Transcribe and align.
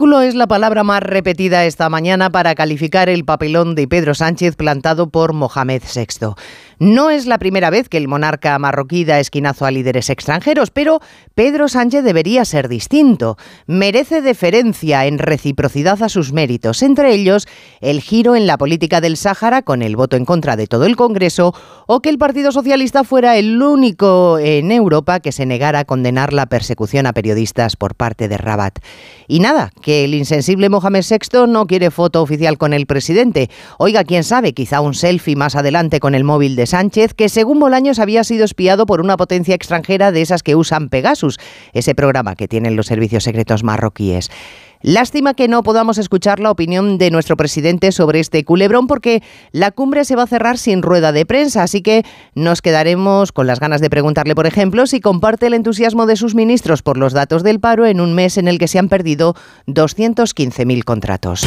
es 0.00 0.34
la 0.34 0.46
palabra 0.46 0.82
más 0.82 1.02
repetida 1.02 1.66
esta 1.66 1.90
mañana 1.90 2.30
para 2.30 2.54
calificar 2.54 3.10
el 3.10 3.26
papelón 3.26 3.74
de 3.74 3.86
Pedro 3.86 4.14
Sánchez 4.14 4.56
plantado 4.56 5.10
por 5.10 5.34
Mohamed 5.34 5.82
VI. 5.94 6.34
No 6.80 7.10
es 7.10 7.26
la 7.26 7.36
primera 7.36 7.68
vez 7.68 7.90
que 7.90 7.98
el 7.98 8.08
monarca 8.08 8.58
marroquí 8.58 9.04
da 9.04 9.20
esquinazo 9.20 9.66
a 9.66 9.70
líderes 9.70 10.08
extranjeros, 10.08 10.70
pero 10.70 11.00
Pedro 11.34 11.68
Sánchez 11.68 12.02
debería 12.02 12.46
ser 12.46 12.68
distinto. 12.68 13.36
Merece 13.66 14.22
deferencia 14.22 15.04
en 15.04 15.18
reciprocidad 15.18 16.02
a 16.02 16.08
sus 16.08 16.32
méritos, 16.32 16.82
entre 16.82 17.12
ellos 17.12 17.46
el 17.82 18.00
giro 18.00 18.34
en 18.34 18.46
la 18.46 18.56
política 18.56 19.02
del 19.02 19.18
Sáhara 19.18 19.60
con 19.60 19.82
el 19.82 19.94
voto 19.94 20.16
en 20.16 20.24
contra 20.24 20.56
de 20.56 20.66
todo 20.66 20.86
el 20.86 20.96
Congreso 20.96 21.54
o 21.86 22.00
que 22.00 22.08
el 22.08 22.16
Partido 22.16 22.50
Socialista 22.50 23.04
fuera 23.04 23.36
el 23.36 23.62
único 23.62 24.38
en 24.38 24.72
Europa 24.72 25.20
que 25.20 25.32
se 25.32 25.44
negara 25.44 25.80
a 25.80 25.84
condenar 25.84 26.32
la 26.32 26.46
persecución 26.46 27.04
a 27.04 27.12
periodistas 27.12 27.76
por 27.76 27.94
parte 27.94 28.26
de 28.26 28.38
Rabat. 28.38 28.78
Y 29.28 29.40
nada, 29.40 29.70
que 29.82 30.04
el 30.04 30.14
insensible 30.14 30.70
Mohamed 30.70 31.04
VI 31.06 31.46
no 31.46 31.66
quiere 31.66 31.90
foto 31.90 32.22
oficial 32.22 32.56
con 32.56 32.72
el 32.72 32.86
presidente. 32.86 33.50
Oiga, 33.76 34.02
quién 34.04 34.24
sabe, 34.24 34.54
quizá 34.54 34.80
un 34.80 34.94
selfie 34.94 35.36
más 35.36 35.56
adelante 35.56 36.00
con 36.00 36.14
el 36.14 36.24
móvil 36.24 36.56
de 36.56 36.69
Sánchez, 36.70 37.14
que 37.14 37.28
según 37.28 37.60
Bolaños 37.60 37.98
había 37.98 38.24
sido 38.24 38.44
espiado 38.44 38.86
por 38.86 39.00
una 39.00 39.16
potencia 39.16 39.54
extranjera 39.54 40.12
de 40.12 40.22
esas 40.22 40.42
que 40.42 40.56
usan 40.56 40.88
Pegasus, 40.88 41.38
ese 41.72 41.94
programa 41.94 42.36
que 42.36 42.48
tienen 42.48 42.76
los 42.76 42.86
servicios 42.86 43.24
secretos 43.24 43.62
marroquíes. 43.62 44.30
Lástima 44.82 45.34
que 45.34 45.46
no 45.46 45.62
podamos 45.62 45.98
escuchar 45.98 46.40
la 46.40 46.50
opinión 46.50 46.96
de 46.96 47.10
nuestro 47.10 47.36
presidente 47.36 47.92
sobre 47.92 48.18
este 48.18 48.44
culebrón 48.44 48.86
porque 48.86 49.22
la 49.52 49.72
cumbre 49.72 50.06
se 50.06 50.16
va 50.16 50.22
a 50.22 50.26
cerrar 50.26 50.56
sin 50.56 50.80
rueda 50.80 51.12
de 51.12 51.26
prensa, 51.26 51.62
así 51.62 51.82
que 51.82 52.02
nos 52.34 52.62
quedaremos 52.62 53.30
con 53.30 53.46
las 53.46 53.60
ganas 53.60 53.82
de 53.82 53.90
preguntarle, 53.90 54.34
por 54.34 54.46
ejemplo, 54.46 54.86
si 54.86 55.00
comparte 55.00 55.48
el 55.48 55.54
entusiasmo 55.54 56.06
de 56.06 56.16
sus 56.16 56.34
ministros 56.34 56.82
por 56.82 56.96
los 56.96 57.12
datos 57.12 57.42
del 57.42 57.60
paro 57.60 57.84
en 57.84 58.00
un 58.00 58.14
mes 58.14 58.38
en 58.38 58.48
el 58.48 58.58
que 58.58 58.68
se 58.68 58.78
han 58.78 58.88
perdido 58.88 59.34
215.000 59.66 60.84
contratos. 60.84 61.46